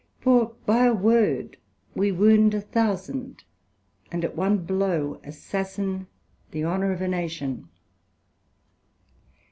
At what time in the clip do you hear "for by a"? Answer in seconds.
0.19-0.95